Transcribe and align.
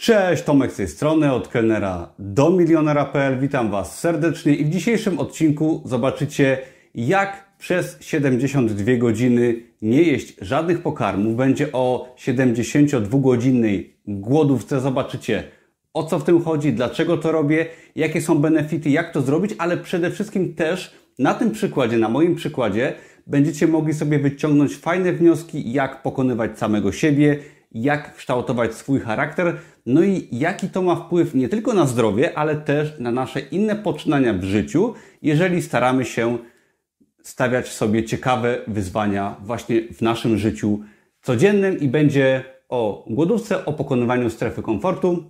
Cześć, 0.00 0.42
Tomek 0.42 0.72
z 0.72 0.76
tej 0.76 0.88
strony, 0.88 1.32
od 1.32 1.48
kelnera 1.48 2.12
do 2.18 2.50
milionera.pl. 2.50 3.40
Witam 3.40 3.70
Was 3.70 3.98
serdecznie 3.98 4.54
i 4.54 4.64
w 4.64 4.70
dzisiejszym 4.70 5.18
odcinku 5.18 5.82
zobaczycie, 5.84 6.58
jak 6.94 7.44
przez 7.58 7.96
72 8.00 8.96
godziny 8.96 9.62
nie 9.82 10.02
jeść 10.02 10.36
żadnych 10.40 10.82
pokarmów. 10.82 11.36
Będzie 11.36 11.72
o 11.72 12.14
72-godzinnej 12.18 13.96
głodówce. 14.06 14.80
Zobaczycie, 14.80 15.44
o 15.94 16.04
co 16.04 16.18
w 16.18 16.24
tym 16.24 16.42
chodzi, 16.42 16.72
dlaczego 16.72 17.16
to 17.16 17.32
robię, 17.32 17.66
jakie 17.96 18.20
są 18.20 18.38
benefity, 18.38 18.90
jak 18.90 19.12
to 19.12 19.22
zrobić, 19.22 19.54
ale 19.58 19.76
przede 19.76 20.10
wszystkim 20.10 20.54
też 20.54 20.94
na 21.18 21.34
tym 21.34 21.50
przykładzie, 21.50 21.98
na 21.98 22.08
moim 22.08 22.34
przykładzie, 22.34 22.94
będziecie 23.26 23.66
mogli 23.66 23.94
sobie 23.94 24.18
wyciągnąć 24.18 24.76
fajne 24.76 25.12
wnioski, 25.12 25.72
jak 25.72 26.02
pokonywać 26.02 26.58
samego 26.58 26.92
siebie, 26.92 27.38
jak 27.72 28.14
kształtować 28.16 28.74
swój 28.74 29.00
charakter, 29.00 29.56
no 29.86 30.02
i 30.02 30.28
jaki 30.32 30.68
to 30.68 30.82
ma 30.82 30.96
wpływ 30.96 31.34
nie 31.34 31.48
tylko 31.48 31.74
na 31.74 31.86
zdrowie, 31.86 32.38
ale 32.38 32.56
też 32.56 32.96
na 32.98 33.10
nasze 33.10 33.40
inne 33.40 33.76
poczynania 33.76 34.34
w 34.34 34.44
życiu, 34.44 34.94
jeżeli 35.22 35.62
staramy 35.62 36.04
się 36.04 36.38
stawiać 37.22 37.68
sobie 37.68 38.04
ciekawe 38.04 38.58
wyzwania 38.66 39.36
właśnie 39.42 39.82
w 39.92 40.02
naszym 40.02 40.38
życiu 40.38 40.80
codziennym 41.22 41.80
i 41.80 41.88
będzie 41.88 42.44
o 42.68 43.04
głodówce, 43.10 43.64
o 43.64 43.72
pokonywaniu 43.72 44.30
strefy 44.30 44.62
komfortu. 44.62 45.24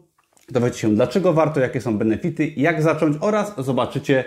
Dowiecie 0.48 0.78
się, 0.78 0.94
dlaczego 0.94 1.32
warto, 1.32 1.60
jakie 1.60 1.80
są 1.80 1.98
benefity, 1.98 2.52
jak 2.56 2.82
zacząć 2.82 3.16
oraz 3.20 3.54
zobaczycie 3.58 4.24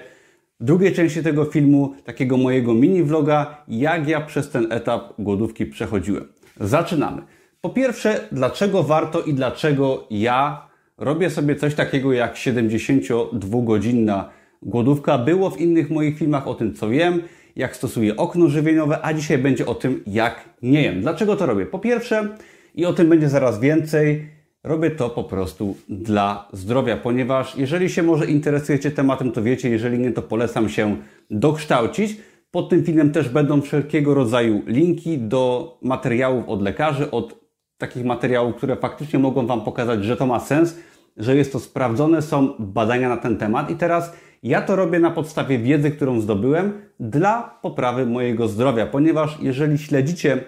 w 0.60 0.64
drugiej 0.64 0.94
części 0.94 1.24
tego 1.24 1.46
filmu 1.46 1.96
takiego 2.04 2.38
mojego 2.38 2.74
mini 2.74 3.04
vloga, 3.04 3.64
jak 3.68 4.08
ja 4.08 4.22
przez 4.22 4.50
ten 4.50 4.72
etap 4.72 5.14
głodówki 5.20 5.66
przechodziłem. 5.66 6.28
Zaczynamy. 6.60 7.22
Po 7.66 7.70
pierwsze, 7.70 8.28
dlaczego 8.32 8.84
warto 8.84 9.22
i 9.22 9.34
dlaczego 9.34 10.08
ja 10.10 10.68
robię 10.98 11.30
sobie 11.30 11.56
coś 11.56 11.76
takiego 11.76 12.14
jak 12.14 12.36
72-godzinna 12.36 14.30
głodówka. 14.62 15.18
Było 15.18 15.50
w 15.50 15.62
innych 15.62 15.90
moich 15.90 16.18
filmach 16.18 16.48
o 16.48 16.54
tym, 16.54 16.74
co 16.74 16.92
jem, 16.92 17.22
jak 17.56 17.76
stosuję 17.76 18.18
okno 18.18 18.50
żywieniowe, 18.50 19.00
a 19.02 19.14
dzisiaj 19.14 19.38
będzie 19.38 19.66
o 19.66 19.76
tym, 19.76 20.04
jak 20.08 20.50
nie 20.62 20.82
jem. 20.82 21.02
Dlaczego 21.02 21.36
to 21.36 21.46
robię? 21.46 21.66
Po 21.66 21.80
pierwsze, 21.80 22.38
i 22.76 22.86
o 22.86 22.94
tym 22.94 23.10
będzie 23.10 23.30
zaraz 23.30 23.60
więcej, 23.60 24.30
robię 24.64 24.92
to 24.92 25.10
po 25.10 25.24
prostu 25.24 25.76
dla 25.90 26.48
zdrowia, 26.54 26.98
ponieważ 26.98 27.56
jeżeli 27.58 27.90
się 27.90 28.04
może 28.04 28.26
interesujecie 28.26 28.92
tematem, 28.92 29.32
to 29.32 29.44
wiecie, 29.44 29.70
jeżeli 29.70 30.00
nie, 30.00 30.12
to 30.12 30.22
polecam 30.22 30.70
się 30.70 30.98
dokształcić. 31.32 32.18
Pod 32.52 32.70
tym 32.70 32.84
filmem 32.84 33.12
też 33.12 33.30
będą 33.30 33.62
wszelkiego 33.62 34.14
rodzaju 34.14 34.62
linki 34.68 35.18
do 35.18 35.78
materiałów 35.82 36.50
od 36.50 36.62
lekarzy, 36.62 37.12
od 37.12 37.43
takich 37.88 38.06
materiałów, 38.06 38.56
które 38.56 38.76
faktycznie 38.76 39.20
mogą 39.20 39.48
Wam 39.48 39.62
pokazać, 39.62 40.04
że 40.04 40.18
to 40.18 40.26
ma 40.26 40.40
sens, 40.40 40.80
że 41.18 41.36
jest 41.36 41.52
to 41.52 41.60
sprawdzone, 41.60 42.22
są 42.22 42.54
badania 42.60 43.10
na 43.10 43.18
ten 43.18 43.38
temat. 43.38 43.70
I 43.70 43.76
teraz 43.76 44.14
ja 44.44 44.62
to 44.62 44.76
robię 44.76 45.00
na 45.00 45.12
podstawie 45.12 45.60
wiedzy, 45.60 45.92
którą 45.92 46.20
zdobyłem 46.20 46.74
dla 47.00 47.60
poprawy 47.62 48.06
mojego 48.06 48.48
zdrowia, 48.48 48.86
ponieważ 48.86 49.38
jeżeli 49.42 49.78
śledzicie 49.78 50.44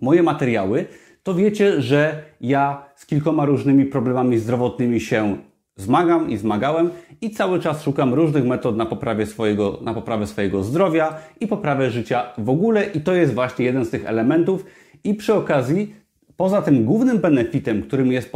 moje 0.00 0.22
materiały, 0.22 0.86
to 1.22 1.34
wiecie, 1.34 1.82
że 1.82 2.22
ja 2.40 2.84
z 2.94 3.06
kilkoma 3.06 3.44
różnymi 3.44 3.84
problemami 3.84 4.38
zdrowotnymi 4.38 5.00
się 5.00 5.36
zmagam 5.76 6.30
i 6.30 6.36
zmagałem 6.36 6.90
i 7.20 7.30
cały 7.30 7.60
czas 7.60 7.82
szukam 7.82 8.14
różnych 8.14 8.44
metod 8.44 8.76
na 8.76 8.86
poprawę 8.86 9.26
swojego, 9.26 9.78
na 9.82 9.94
poprawę 9.94 10.26
swojego 10.26 10.62
zdrowia 10.62 11.14
i 11.40 11.46
poprawę 11.46 11.90
życia 11.90 12.32
w 12.38 12.50
ogóle. 12.50 12.84
I 12.84 13.00
to 13.00 13.14
jest 13.14 13.34
właśnie 13.34 13.64
jeden 13.64 13.84
z 13.84 13.90
tych 13.90 14.06
elementów. 14.06 14.64
I 15.04 15.14
przy 15.14 15.34
okazji 15.34 15.99
Poza 16.40 16.62
tym 16.62 16.84
głównym 16.84 17.18
benefitem, 17.18 17.82
którym 17.82 18.12
jest 18.12 18.32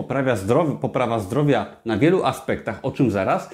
poprawa 0.81 1.19
zdrowia 1.19 1.67
na 1.85 1.99
wielu 1.99 2.25
aspektach, 2.25 2.79
o 2.83 2.91
czym 2.91 3.11
zaraz, 3.11 3.51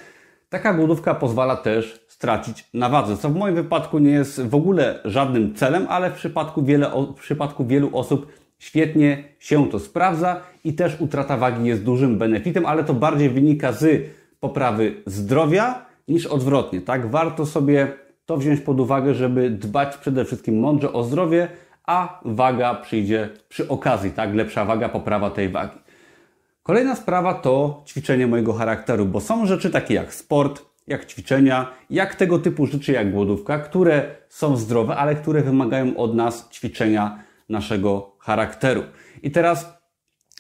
taka 0.48 0.74
głodówka 0.74 1.14
pozwala 1.14 1.56
też 1.56 2.04
stracić 2.08 2.68
na 2.74 2.88
wadze, 2.88 3.16
co 3.16 3.28
w 3.28 3.36
moim 3.36 3.54
wypadku 3.54 3.98
nie 3.98 4.10
jest 4.10 4.42
w 4.42 4.54
ogóle 4.54 5.00
żadnym 5.04 5.54
celem, 5.54 5.86
ale 5.88 6.10
w 6.10 6.14
przypadku, 6.14 6.62
wiele, 6.62 6.91
w 7.16 7.20
przypadku 7.20 7.64
wielu 7.64 7.91
osób 7.92 8.32
świetnie 8.58 9.25
się 9.38 9.69
to 9.69 9.78
sprawdza 9.78 10.41
i 10.64 10.72
też 10.75 11.00
utrata 11.00 11.36
wagi 11.36 11.69
jest 11.69 11.84
dużym 11.84 12.19
benefitem, 12.19 12.66
ale 12.66 12.84
to 12.84 12.94
bardziej 12.94 13.30
wynika 13.30 13.72
z 13.72 14.06
poprawy 14.41 14.94
zdrowia 15.06 15.86
niż 16.08 16.26
odwrotnie. 16.26 16.80
Tak, 16.80 17.10
warto 17.10 17.46
sobie 17.46 17.92
to 18.26 18.36
wziąć 18.36 18.60
pod 18.60 18.80
uwagę, 18.80 19.14
żeby 19.14 19.50
dbać 19.50 19.96
przede 19.96 20.25
wszystkim 20.25 20.58
mądrze 20.58 20.92
o 20.92 21.04
zdrowie, 21.04 21.48
a 21.90 22.20
waga 22.24 22.74
przyjdzie 22.74 23.28
przy 23.48 23.68
okazji, 23.68 24.10
tak? 24.10 24.34
Lepsza 24.34 24.64
waga, 24.64 24.88
poprawa 24.88 25.30
tej 25.30 25.48
wagi. 25.48 25.78
Kolejna 26.62 26.96
sprawa 26.96 27.34
to 27.34 27.82
ćwiczenie 27.86 28.26
mojego 28.26 28.52
charakteru, 28.52 29.06
bo 29.06 29.20
są 29.20 29.46
rzeczy 29.46 29.70
takie 29.70 29.94
jak 29.94 30.14
sport, 30.14 30.62
jak 30.86 31.06
ćwiczenia, 31.06 31.70
jak 31.90 32.14
tego 32.14 32.38
typu 32.38 32.66
rzeczy 32.66 32.92
jak 32.92 33.12
głodówka, 33.12 33.58
które 33.58 34.14
są 34.28 34.56
zdrowe, 34.56 34.96
ale 34.96 35.14
które 35.14 35.42
wymagają 35.42 35.96
od 35.96 36.14
nas 36.14 36.48
ćwiczenia 36.52 37.22
naszego 37.48 38.16
charakteru. 38.18 38.82
I 39.22 39.30
teraz 39.30 39.80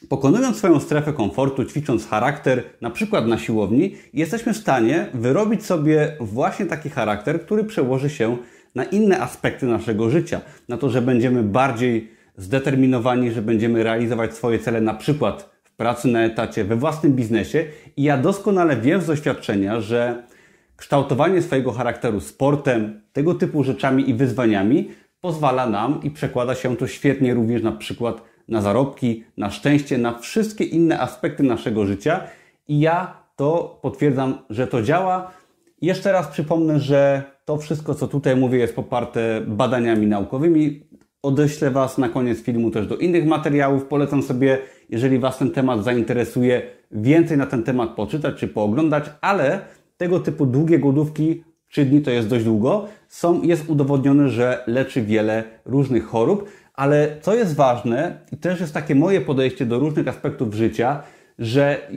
Pokonując 0.08 0.56
swoją 0.56 0.80
strefę 0.80 1.12
komfortu, 1.12 1.64
ćwicząc 1.64 2.08
charakter, 2.08 2.62
na 2.80 2.90
przykład 2.90 3.26
na 3.26 3.38
siłowni, 3.38 3.96
jesteśmy 4.12 4.54
w 4.54 4.56
stanie 4.56 5.06
wyrobić 5.14 5.66
sobie 5.66 6.16
właśnie 6.20 6.66
taki 6.66 6.90
charakter, 6.90 7.42
który 7.42 7.64
przełoży 7.64 8.10
się 8.10 8.36
na 8.74 8.84
inne 8.84 9.20
aspekty 9.20 9.66
naszego 9.66 10.10
życia. 10.10 10.40
Na 10.68 10.76
to, 10.76 10.90
że 10.90 11.02
będziemy 11.02 11.42
bardziej 11.42 12.10
zdeterminowani, 12.36 13.30
że 13.30 13.42
będziemy 13.42 13.82
realizować 13.82 14.34
swoje 14.34 14.58
cele, 14.58 14.80
na 14.80 14.94
przykład 14.94 15.50
w 15.64 15.72
pracy 15.72 16.08
na 16.08 16.24
etacie, 16.24 16.64
we 16.64 16.76
własnym 16.76 17.12
biznesie. 17.12 17.64
I 17.96 18.02
ja 18.02 18.16
doskonale 18.16 18.76
wiem 18.76 19.00
z 19.00 19.06
doświadczenia, 19.06 19.80
że 19.80 20.22
kształtowanie 20.76 21.42
swojego 21.42 21.72
charakteru 21.72 22.20
sportem, 22.20 23.00
tego 23.12 23.34
typu 23.34 23.64
rzeczami 23.64 24.10
i 24.10 24.14
wyzwaniami 24.14 24.90
pozwala 25.20 25.66
nam 25.66 26.00
i 26.02 26.10
przekłada 26.10 26.54
się 26.54 26.76
to 26.76 26.86
świetnie 26.86 27.34
również 27.34 27.62
na 27.62 27.72
przykład 27.72 28.22
na 28.48 28.60
zarobki, 28.60 29.24
na 29.36 29.50
szczęście, 29.50 29.98
na 29.98 30.18
wszystkie 30.18 30.64
inne 30.64 31.00
aspekty 31.00 31.42
naszego 31.42 31.86
życia. 31.86 32.20
I 32.68 32.80
ja 32.80 33.16
to 33.36 33.78
potwierdzam, 33.82 34.38
że 34.50 34.66
to 34.66 34.82
działa. 34.82 35.30
Jeszcze 35.82 36.12
raz 36.12 36.28
przypomnę, 36.28 36.80
że 36.80 37.22
to 37.50 37.56
wszystko, 37.56 37.94
co 37.94 38.08
tutaj 38.08 38.36
mówię, 38.36 38.58
jest 38.58 38.76
poparte 38.76 39.40
badaniami 39.46 40.06
naukowymi. 40.06 40.82
Odeślę 41.22 41.70
Was 41.70 41.98
na 41.98 42.08
koniec 42.08 42.38
filmu 42.38 42.70
też 42.70 42.86
do 42.86 42.96
innych 42.96 43.26
materiałów. 43.26 43.84
Polecam 43.84 44.22
sobie, 44.22 44.58
jeżeli 44.88 45.18
Was 45.18 45.38
ten 45.38 45.50
temat 45.50 45.84
zainteresuje, 45.84 46.62
więcej 46.90 47.38
na 47.38 47.46
ten 47.46 47.62
temat 47.62 47.90
poczytać 47.90 48.36
czy 48.36 48.48
pooglądać, 48.48 49.04
ale 49.20 49.60
tego 49.96 50.20
typu 50.20 50.46
długie 50.46 50.78
głodówki, 50.78 51.44
3 51.68 51.84
dni 51.84 52.00
to 52.02 52.10
jest 52.10 52.28
dość 52.28 52.44
długo, 52.44 52.88
są, 53.08 53.42
jest 53.42 53.70
udowodnione, 53.70 54.28
że 54.28 54.64
leczy 54.66 55.02
wiele 55.02 55.44
różnych 55.64 56.04
chorób, 56.04 56.48
ale 56.74 57.16
co 57.20 57.34
jest 57.34 57.54
ważne 57.54 58.18
i 58.32 58.36
też 58.36 58.60
jest 58.60 58.74
takie 58.74 58.94
moje 58.94 59.20
podejście 59.20 59.66
do 59.66 59.78
różnych 59.78 60.08
aspektów 60.08 60.54
życia, 60.54 61.02
że 61.38 61.90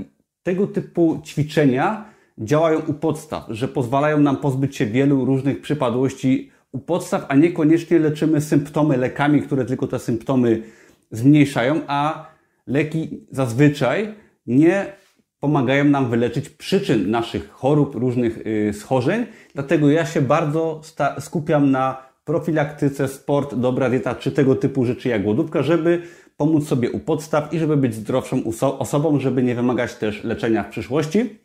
tego 0.43 0.67
typu 0.67 1.21
ćwiczenia 1.25 2.12
działają 2.38 2.79
u 2.79 2.94
podstaw, 2.94 3.45
że 3.49 3.67
pozwalają 3.67 4.19
nam 4.19 4.38
pozbyć 4.38 4.75
się 4.75 4.85
wielu 4.85 5.25
różnych 5.25 5.61
przypadłości 5.61 6.51
u 6.71 6.79
podstaw, 6.79 7.25
a 7.27 7.35
niekoniecznie 7.35 7.99
leczymy 7.99 8.41
symptomy 8.41 8.97
lekami, 8.97 9.41
które 9.41 9.66
tylko 9.66 9.88
te 9.88 9.99
symptomy 9.99 10.63
zmniejszają, 11.11 11.81
a 11.88 12.27
leki 12.67 13.27
zazwyczaj 13.31 14.13
nie 14.47 14.94
pomagają 15.39 15.85
nam 15.85 16.09
wyleczyć 16.09 16.49
przyczyn 16.49 17.11
naszych 17.11 17.49
chorób, 17.51 17.95
różnych 17.95 18.45
yy, 18.45 18.73
schorzeń. 18.73 19.25
Dlatego 19.53 19.89
ja 19.89 20.05
się 20.05 20.21
bardzo 20.21 20.81
skupiam 21.19 21.71
na 21.71 21.97
profilaktyce, 22.23 23.07
sport, 23.07 23.55
dobra 23.55 23.89
dieta 23.89 24.15
czy 24.15 24.31
tego 24.31 24.55
typu 24.55 24.85
rzeczy 24.85 25.09
jak 25.09 25.23
głodówka, 25.23 25.63
żeby 25.63 26.01
pomóc 26.38 26.67
sobie 26.67 26.91
u 26.91 27.00
podstaw 27.00 27.53
i 27.53 27.59
żeby 27.59 27.77
być 27.77 27.95
zdrowszą 27.95 28.41
osobą, 28.79 29.19
żeby 29.19 29.44
nie 29.44 29.55
wymagać 29.55 29.95
też 29.95 30.23
leczenia 30.23 30.63
w 30.63 30.69
przyszłości. 30.69 31.39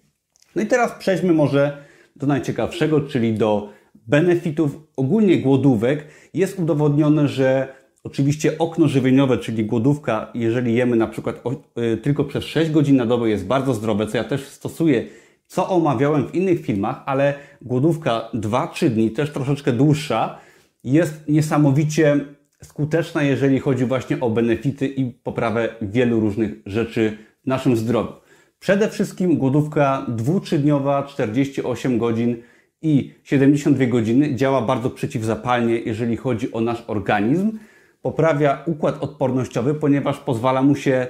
No 0.56 0.62
i 0.62 0.66
teraz 0.66 0.92
przejdźmy 0.98 1.32
może 1.32 1.84
do 2.16 2.26
najciekawszego, 2.26 3.00
czyli 3.00 3.34
do 3.34 3.68
benefitów 3.94 4.78
ogólnie 4.96 5.38
głodówek. 5.38 6.04
Jest 6.34 6.58
udowodnione, 6.58 7.28
że 7.28 7.68
oczywiście 8.04 8.58
okno 8.58 8.88
żywieniowe, 8.88 9.38
czyli 9.38 9.64
głodówka, 9.64 10.30
jeżeli 10.34 10.74
jemy 10.74 10.96
na 10.96 11.06
przykład 11.06 11.42
y, 11.78 11.96
tylko 11.96 12.24
przez 12.24 12.44
6 12.44 12.70
godzin 12.70 12.96
na 12.96 13.06
dobę 13.06 13.28
jest 13.28 13.46
bardzo 13.46 13.74
zdrowe, 13.74 14.06
co 14.06 14.16
ja 14.16 14.24
też 14.24 14.48
stosuję, 14.48 15.06
co 15.46 15.68
omawiałem 15.68 16.28
w 16.28 16.34
innych 16.34 16.60
filmach, 16.60 17.02
ale 17.06 17.34
głodówka 17.62 18.28
2-3 18.34 18.88
dni, 18.88 19.10
też 19.10 19.32
troszeczkę 19.32 19.72
dłuższa, 19.72 20.38
jest 20.84 21.28
niesamowicie 21.28 22.20
skuteczna, 22.62 23.22
jeżeli 23.22 23.58
chodzi 23.58 23.84
właśnie 23.84 24.20
o 24.20 24.30
benefity 24.30 24.86
i 24.86 25.10
poprawę 25.10 25.68
wielu 25.82 26.20
różnych 26.20 26.50
rzeczy 26.66 27.18
w 27.44 27.46
naszym 27.46 27.76
zdrowiu. 27.76 28.12
Przede 28.60 28.88
wszystkim 28.88 29.36
głodówka 29.36 30.06
dwu-trzydniowa, 30.08 31.02
48 31.02 31.98
godzin 31.98 32.36
i 32.82 33.14
72 33.24 33.86
godziny 33.86 34.34
działa 34.34 34.62
bardzo 34.62 34.90
przeciwzapalnie, 34.90 35.78
jeżeli 35.78 36.16
chodzi 36.16 36.52
o 36.52 36.60
nasz 36.60 36.84
organizm. 36.86 37.58
Poprawia 38.02 38.62
układ 38.66 39.02
odpornościowy, 39.02 39.74
ponieważ 39.74 40.18
pozwala 40.18 40.62
mu 40.62 40.74
się 40.74 41.06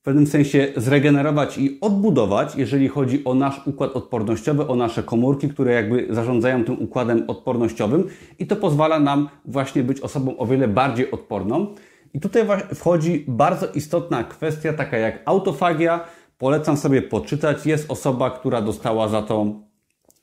w 0.00 0.02
pewnym 0.02 0.26
sensie 0.26 0.72
zregenerować 0.76 1.58
i 1.58 1.78
odbudować, 1.80 2.56
jeżeli 2.56 2.88
chodzi 2.88 3.24
o 3.24 3.34
nasz 3.34 3.66
układ 3.66 3.92
odpornościowy, 3.92 4.66
o 4.66 4.74
nasze 4.74 5.02
komórki, 5.02 5.48
które 5.48 5.72
jakby 5.72 6.06
zarządzają 6.10 6.64
tym 6.64 6.82
układem 6.82 7.24
odpornościowym 7.28 8.08
i 8.38 8.46
to 8.46 8.56
pozwala 8.56 9.00
nam 9.00 9.28
właśnie 9.44 9.82
być 9.82 10.00
osobą 10.00 10.38
o 10.38 10.46
wiele 10.46 10.68
bardziej 10.68 11.10
odporną. 11.10 11.74
I 12.14 12.20
tutaj 12.20 12.42
wchodzi 12.74 13.24
bardzo 13.28 13.66
istotna 13.74 14.24
kwestia, 14.24 14.72
taka 14.72 14.96
jak 14.98 15.22
autofagia. 15.24 16.04
Polecam 16.40 16.76
sobie 16.76 17.02
poczytać. 17.02 17.66
Jest 17.66 17.90
osoba, 17.90 18.30
która 18.30 18.62
dostała 18.62 19.08
za 19.08 19.22
to, 19.22 19.46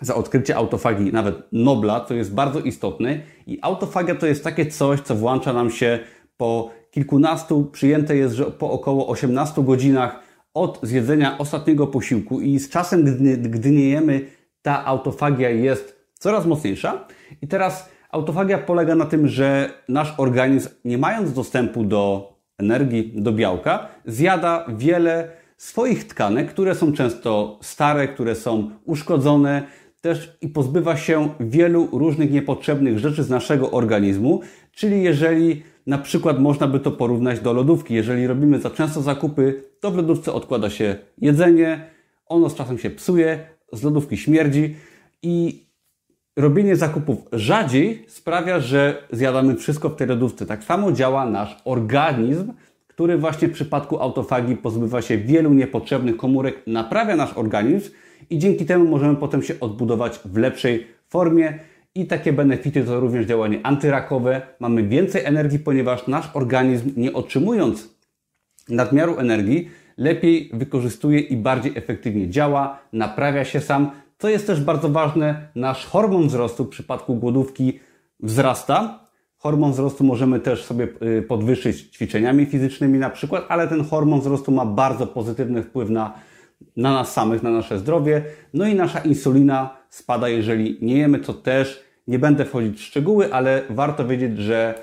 za 0.01 0.15
odkrycie 0.15 0.55
autofagii 0.55 1.11
nawet 1.13 1.35
Nobla, 1.51 2.05
co 2.05 2.13
jest 2.13 2.33
bardzo 2.33 2.59
istotne. 2.59 3.19
I 3.47 3.59
autofagia 3.61 4.15
to 4.15 4.27
jest 4.27 4.43
takie 4.43 4.65
coś, 4.65 5.01
co 5.01 5.15
włącza 5.15 5.53
nam 5.53 5.71
się 5.71 5.99
po 6.37 6.71
kilkunastu, 6.91 7.65
przyjęte 7.65 8.15
jest, 8.15 8.35
że 8.35 8.45
po 8.45 8.71
około 8.71 9.07
18 9.07 9.63
godzinach 9.63 10.19
od 10.53 10.79
zjedzenia 10.83 11.37
ostatniego 11.37 11.87
posiłku 11.87 12.41
i 12.41 12.59
z 12.59 12.69
czasem, 12.69 13.03
gdy, 13.03 13.37
gdy 13.37 13.71
nie 13.71 13.89
jemy, 13.89 14.25
ta 14.61 14.85
autofagia 14.85 15.49
jest 15.49 15.99
coraz 16.19 16.45
mocniejsza. 16.45 17.07
I 17.41 17.47
teraz 17.47 17.89
autofagia 18.09 18.57
polega 18.57 18.95
na 18.95 19.05
tym, 19.05 19.27
że 19.27 19.73
nasz 19.89 20.13
organizm, 20.17 20.69
nie 20.85 20.97
mając 20.97 21.33
dostępu 21.33 21.83
do 21.83 22.33
energii, 22.57 23.21
do 23.21 23.31
białka, 23.31 23.87
zjada 24.05 24.65
wiele 24.77 25.36
swoich 25.57 26.07
tkanek, 26.07 26.49
które 26.49 26.75
są 26.75 26.93
często 26.93 27.59
stare, 27.61 28.07
które 28.07 28.35
są 28.35 28.71
uszkodzone, 28.85 29.63
też 30.01 30.37
i 30.41 30.47
pozbywa 30.47 30.97
się 30.97 31.29
wielu 31.39 31.87
różnych 31.91 32.31
niepotrzebnych 32.31 32.99
rzeczy 32.99 33.23
z 33.23 33.29
naszego 33.29 33.71
organizmu. 33.71 34.41
Czyli 34.71 35.03
jeżeli 35.03 35.63
na 35.87 35.97
przykład 35.97 36.39
można 36.39 36.67
by 36.67 36.79
to 36.79 36.91
porównać 36.91 37.39
do 37.39 37.53
lodówki. 37.53 37.93
Jeżeli 37.93 38.27
robimy 38.27 38.59
za 38.59 38.69
często 38.69 39.01
zakupy, 39.01 39.63
to 39.79 39.91
w 39.91 39.95
lodówce 39.95 40.33
odkłada 40.33 40.69
się 40.69 40.95
jedzenie, 41.17 41.89
ono 42.25 42.49
z 42.49 42.55
czasem 42.55 42.77
się 42.77 42.89
psuje, 42.89 43.39
z 43.73 43.83
lodówki 43.83 44.17
śmierdzi 44.17 44.75
i 45.21 45.65
robienie 46.35 46.75
zakupów 46.75 47.17
rzadziej 47.31 48.05
sprawia, 48.07 48.59
że 48.59 49.07
zjadamy 49.11 49.55
wszystko 49.55 49.89
w 49.89 49.95
tej 49.95 50.07
lodówce. 50.07 50.45
Tak 50.45 50.63
samo 50.63 50.91
działa 50.91 51.25
nasz 51.25 51.57
organizm, 51.65 52.53
który 52.97 53.17
właśnie 53.17 53.47
w 53.47 53.51
przypadku 53.51 53.99
autofagii 53.99 54.55
pozbywa 54.55 55.01
się 55.01 55.17
wielu 55.17 55.53
niepotrzebnych 55.53 56.17
komórek, 56.17 56.63
naprawia 56.67 57.15
nasz 57.15 57.33
organizm 57.33 57.91
i 58.29 58.39
dzięki 58.39 58.65
temu 58.65 58.85
możemy 58.85 59.15
potem 59.15 59.43
się 59.43 59.59
odbudować 59.59 60.19
w 60.25 60.37
lepszej 60.37 60.87
formie. 61.09 61.59
I 61.95 62.05
takie 62.07 62.33
benefity 62.33 62.83
to 62.83 62.99
również 62.99 63.25
działanie 63.25 63.59
antyrakowe. 63.63 64.41
Mamy 64.59 64.83
więcej 64.83 65.25
energii, 65.25 65.59
ponieważ 65.59 66.07
nasz 66.07 66.29
organizm 66.33 66.91
nie 66.97 67.13
otrzymując 67.13 67.89
nadmiaru 68.69 69.17
energii, 69.17 69.69
lepiej 69.97 70.49
wykorzystuje 70.53 71.19
i 71.19 71.37
bardziej 71.37 71.71
efektywnie 71.75 72.29
działa, 72.29 72.79
naprawia 72.93 73.45
się 73.45 73.61
sam. 73.61 73.91
Co 74.17 74.29
jest 74.29 74.47
też 74.47 74.61
bardzo 74.61 74.89
ważne, 74.89 75.47
nasz 75.55 75.85
hormon 75.85 76.27
wzrostu 76.27 76.65
w 76.65 76.69
przypadku 76.69 77.15
głodówki 77.15 77.79
wzrasta. 78.19 79.06
Hormon 79.37 79.71
wzrostu 79.71 80.03
możemy 80.03 80.39
też 80.39 80.65
sobie 80.65 80.87
y, 81.17 81.21
podwyższyć 81.21 81.81
ćwiczeniami 81.81 82.45
fizycznymi 82.45 82.99
na 82.99 83.09
przykład, 83.09 83.45
ale 83.49 83.67
ten 83.67 83.83
hormon 83.83 84.19
wzrostu 84.19 84.51
ma 84.51 84.65
bardzo 84.65 85.07
pozytywny 85.07 85.63
wpływ 85.63 85.89
na, 85.89 86.13
na 86.77 86.93
nas 86.93 87.13
samych, 87.13 87.43
na 87.43 87.51
nasze 87.51 87.79
zdrowie. 87.79 88.23
No 88.53 88.67
i 88.67 88.75
nasza 88.75 88.99
insulina 88.99 89.77
spada, 89.89 90.29
jeżeli 90.29 90.77
nie 90.81 90.97
jemy, 90.97 91.19
co 91.19 91.33
też 91.33 91.83
nie 92.07 92.19
będę 92.19 92.45
wchodzić 92.45 92.79
w 92.79 92.83
szczegóły, 92.83 93.33
ale 93.33 93.61
warto 93.69 94.07
wiedzieć, 94.07 94.37
że 94.37 94.73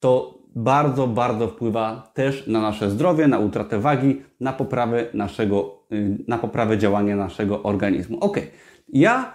to 0.00 0.38
bardzo, 0.54 1.06
bardzo 1.06 1.48
wpływa 1.48 2.10
też 2.14 2.46
na 2.46 2.60
nasze 2.60 2.90
zdrowie, 2.90 3.28
na 3.28 3.38
utratę 3.38 3.78
wagi, 3.78 4.22
na 4.40 4.52
poprawę 4.52 5.06
naszego, 5.14 5.84
y, 5.92 6.18
na 6.28 6.38
poprawę 6.38 6.78
działania 6.78 7.16
naszego 7.16 7.62
organizmu. 7.62 8.18
Ok, 8.20 8.38
ja 8.88 9.34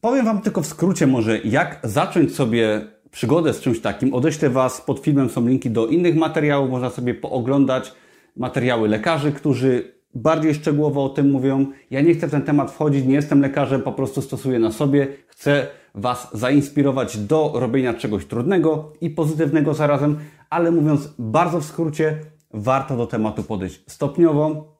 powiem 0.00 0.24
Wam 0.24 0.40
tylko 0.40 0.62
w 0.62 0.66
skrócie 0.66 1.06
może, 1.06 1.38
jak 1.38 1.80
zacząć 1.82 2.34
sobie 2.34 2.80
przygodę 3.12 3.54
z 3.54 3.60
czymś 3.60 3.80
takim. 3.80 4.14
Odeślę 4.14 4.50
Was, 4.50 4.80
pod 4.80 5.00
filmem 5.00 5.30
są 5.30 5.48
linki 5.48 5.70
do 5.70 5.86
innych 5.86 6.16
materiałów, 6.16 6.70
można 6.70 6.90
sobie 6.90 7.14
pooglądać 7.14 7.92
materiały 8.36 8.88
lekarzy, 8.88 9.32
którzy 9.32 9.94
bardziej 10.14 10.54
szczegółowo 10.54 11.04
o 11.04 11.08
tym 11.08 11.30
mówią. 11.30 11.66
Ja 11.90 12.00
nie 12.00 12.14
chcę 12.14 12.28
w 12.28 12.30
ten 12.30 12.42
temat 12.42 12.70
wchodzić, 12.70 13.06
nie 13.06 13.14
jestem 13.14 13.40
lekarzem, 13.40 13.82
po 13.82 13.92
prostu 13.92 14.22
stosuję 14.22 14.58
na 14.58 14.72
sobie. 14.72 15.08
Chcę 15.26 15.66
Was 15.94 16.28
zainspirować 16.32 17.18
do 17.18 17.52
robienia 17.54 17.94
czegoś 17.94 18.26
trudnego 18.26 18.92
i 19.00 19.10
pozytywnego 19.10 19.74
zarazem, 19.74 20.18
ale 20.50 20.70
mówiąc 20.70 21.14
bardzo 21.18 21.60
w 21.60 21.64
skrócie, 21.64 22.18
warto 22.54 22.96
do 22.96 23.06
tematu 23.06 23.42
podejść 23.42 23.82
stopniowo. 23.86 24.71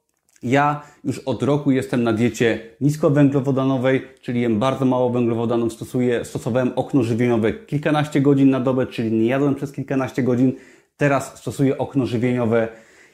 Ja 0.43 0.83
już 1.05 1.19
od 1.19 1.43
roku 1.43 1.71
jestem 1.71 2.03
na 2.03 2.13
diecie 2.13 2.61
niskowęglowodanowej, 2.81 4.03
czyli 4.21 4.41
jem 4.41 4.59
bardzo 4.59 4.85
mało 4.85 5.11
węglowodanów, 5.11 5.73
stosuję, 5.73 6.25
stosowałem 6.25 6.73
okno 6.77 7.03
żywieniowe 7.03 7.53
kilkanaście 7.53 8.21
godzin 8.21 8.51
na 8.51 8.61
dobę, 8.61 8.87
czyli 8.87 9.13
nie 9.13 9.27
jadłem 9.27 9.55
przez 9.55 9.73
kilkanaście 9.73 10.23
godzin. 10.23 10.53
Teraz 10.97 11.39
stosuję 11.39 11.79
okno 11.79 12.07
żywieniowe 12.07 12.69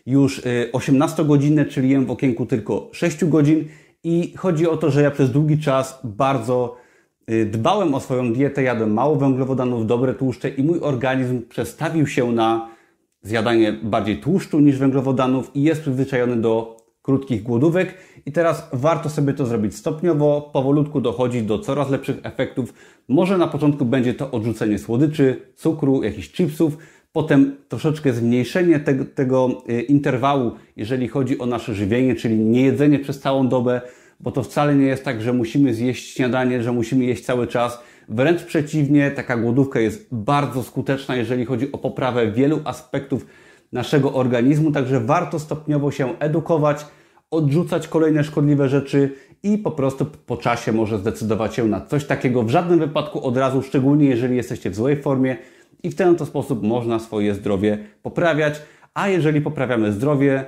już 0.06 0.42
18 0.72 1.22
y, 1.22 1.26
godzinne, 1.26 1.64
czyli 1.64 1.90
jem 1.90 2.06
w 2.06 2.10
okienku 2.10 2.46
tylko 2.46 2.88
6 2.92 3.24
godzin 3.24 3.64
i 4.04 4.32
chodzi 4.36 4.68
o 4.68 4.76
to, 4.76 4.90
że 4.90 5.02
ja 5.02 5.10
przez 5.10 5.30
długi 5.30 5.58
czas 5.58 6.00
bardzo 6.04 6.76
Y, 7.30 7.46
dbałem 7.46 7.94
o 7.94 8.00
swoją 8.00 8.32
dietę, 8.32 8.62
jadłem 8.62 8.92
mało 8.92 9.16
węglowodanów, 9.16 9.86
dobre 9.86 10.14
tłuszcze 10.14 10.48
i 10.48 10.62
mój 10.62 10.80
organizm 10.80 11.42
przestawił 11.48 12.06
się 12.06 12.32
na 12.32 12.68
zjadanie 13.22 13.72
bardziej 13.72 14.20
tłuszczu 14.20 14.60
niż 14.60 14.78
węglowodanów 14.78 15.56
i 15.56 15.62
jest 15.62 15.80
przyzwyczajony 15.80 16.36
do 16.36 16.76
krótkich 17.08 17.42
głodówek. 17.42 17.94
I 18.26 18.32
teraz 18.32 18.68
warto 18.72 19.10
sobie 19.10 19.32
to 19.32 19.46
zrobić 19.46 19.76
stopniowo, 19.76 20.50
powolutku 20.52 21.00
dochodzić 21.00 21.42
do 21.42 21.58
coraz 21.58 21.90
lepszych 21.90 22.16
efektów. 22.22 22.74
Może 23.08 23.38
na 23.38 23.46
początku 23.46 23.84
będzie 23.84 24.14
to 24.14 24.30
odrzucenie 24.30 24.78
słodyczy, 24.78 25.42
cukru, 25.56 26.02
jakichś 26.02 26.32
chipsów, 26.32 26.76
potem 27.12 27.56
troszeczkę 27.68 28.12
zmniejszenie 28.12 28.80
tego, 28.80 29.04
tego 29.04 29.62
y, 29.70 29.80
interwału, 29.80 30.52
jeżeli 30.76 31.08
chodzi 31.08 31.38
o 31.38 31.46
nasze 31.46 31.74
żywienie, 31.74 32.14
czyli 32.14 32.36
niejedzenie 32.36 32.98
przez 32.98 33.20
całą 33.20 33.48
dobę, 33.48 33.80
bo 34.20 34.30
to 34.30 34.42
wcale 34.42 34.74
nie 34.74 34.86
jest 34.86 35.04
tak, 35.04 35.22
że 35.22 35.32
musimy 35.32 35.74
zjeść 35.74 36.14
śniadanie, 36.14 36.62
że 36.62 36.72
musimy 36.72 37.04
jeść 37.04 37.24
cały 37.24 37.46
czas. 37.46 37.82
Wręcz 38.08 38.42
przeciwnie, 38.42 39.10
taka 39.10 39.36
głodówka 39.36 39.80
jest 39.80 40.08
bardzo 40.12 40.62
skuteczna, 40.62 41.16
jeżeli 41.16 41.44
chodzi 41.44 41.72
o 41.72 41.78
poprawę 41.78 42.32
wielu 42.32 42.60
aspektów 42.64 43.26
naszego 43.72 44.14
organizmu, 44.14 44.72
także 44.72 45.00
warto 45.00 45.38
stopniowo 45.38 45.90
się 45.90 46.18
edukować, 46.18 46.86
odrzucać 47.30 47.88
kolejne 47.88 48.24
szkodliwe 48.24 48.68
rzeczy 48.68 49.14
i 49.42 49.58
po 49.58 49.70
prostu 49.70 50.06
po 50.26 50.36
czasie 50.36 50.72
może 50.72 50.98
zdecydować 50.98 51.54
się 51.54 51.64
na 51.64 51.80
coś 51.80 52.04
takiego. 52.04 52.42
W 52.42 52.50
żadnym 52.50 52.78
wypadku 52.78 53.26
od 53.26 53.36
razu, 53.36 53.62
szczególnie 53.62 54.06
jeżeli 54.06 54.36
jesteście 54.36 54.70
w 54.70 54.74
złej 54.74 55.02
formie 55.02 55.36
i 55.82 55.90
w 55.90 55.94
ten 55.94 56.16
to 56.16 56.26
sposób 56.26 56.62
można 56.62 56.98
swoje 56.98 57.34
zdrowie 57.34 57.78
poprawiać. 58.02 58.62
A 58.94 59.08
jeżeli 59.08 59.40
poprawiamy 59.40 59.92
zdrowie, 59.92 60.44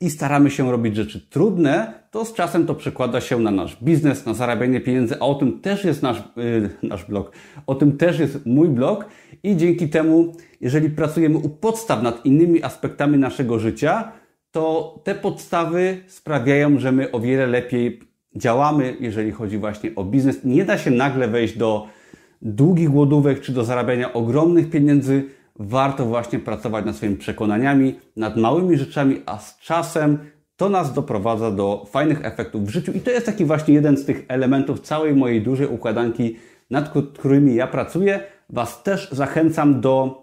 i 0.00 0.10
staramy 0.10 0.50
się 0.50 0.70
robić 0.70 0.96
rzeczy 0.96 1.20
trudne, 1.30 1.92
to 2.10 2.24
z 2.24 2.34
czasem 2.34 2.66
to 2.66 2.74
przekłada 2.74 3.20
się 3.20 3.38
na 3.38 3.50
nasz 3.50 3.76
biznes, 3.82 4.26
na 4.26 4.34
zarabianie 4.34 4.80
pieniędzy, 4.80 5.14
a 5.20 5.26
o 5.26 5.34
tym 5.34 5.60
też 5.60 5.84
jest 5.84 6.02
nasz, 6.02 6.22
yy, 6.36 6.70
nasz 6.82 7.04
blog, 7.04 7.32
o 7.66 7.74
tym 7.74 7.96
też 7.96 8.18
jest 8.18 8.46
mój 8.46 8.68
blog 8.68 9.04
i 9.42 9.56
dzięki 9.56 9.88
temu, 9.88 10.32
jeżeli 10.60 10.90
pracujemy 10.90 11.38
u 11.38 11.48
podstaw 11.48 12.02
nad 12.02 12.26
innymi 12.26 12.62
aspektami 12.62 13.18
naszego 13.18 13.58
życia, 13.58 14.12
to 14.52 14.94
te 15.04 15.14
podstawy 15.14 16.04
sprawiają, 16.06 16.78
że 16.78 16.92
my 16.92 17.12
o 17.12 17.20
wiele 17.20 17.46
lepiej 17.46 18.00
działamy, 18.36 18.96
jeżeli 19.00 19.32
chodzi 19.32 19.58
właśnie 19.58 19.94
o 19.96 20.04
biznes. 20.04 20.44
Nie 20.44 20.64
da 20.64 20.78
się 20.78 20.90
nagle 20.90 21.28
wejść 21.28 21.56
do 21.56 21.86
długich 22.42 22.88
głodówek 22.88 23.40
czy 23.40 23.52
do 23.52 23.64
zarabiania 23.64 24.12
ogromnych 24.12 24.70
pieniędzy, 24.70 25.24
warto 25.56 26.04
właśnie 26.04 26.38
pracować 26.38 26.84
nad 26.84 26.96
swoimi 26.96 27.16
przekonaniami, 27.16 27.98
nad 28.16 28.36
małymi 28.36 28.76
rzeczami, 28.76 29.22
a 29.26 29.38
z 29.38 29.58
czasem 29.58 30.18
to 30.56 30.68
nas 30.68 30.92
doprowadza 30.92 31.50
do 31.50 31.86
fajnych 31.90 32.24
efektów 32.24 32.66
w 32.66 32.70
życiu. 32.70 32.92
I 32.92 33.00
to 33.00 33.10
jest 33.10 33.26
taki 33.26 33.44
właśnie 33.44 33.74
jeden 33.74 33.96
z 33.96 34.04
tych 34.04 34.24
elementów 34.28 34.80
całej 34.80 35.14
mojej 35.14 35.42
dużej 35.42 35.66
układanki, 35.66 36.36
nad 36.70 36.88
którymi 36.88 37.54
ja 37.54 37.66
pracuję. 37.66 38.20
Was 38.50 38.82
też 38.82 39.08
zachęcam 39.12 39.80
do 39.80 40.19